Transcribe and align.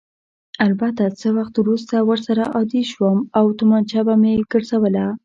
البته 0.65 1.03
څه 1.19 1.27
وخت 1.37 1.53
وروسته 1.59 1.95
ورسره 2.09 2.43
عادي 2.55 2.83
شوم 2.91 3.17
او 3.37 3.45
تومانچه 3.57 3.99
به 4.07 4.13
مې 4.21 4.33
ګرځوله. 4.51 5.05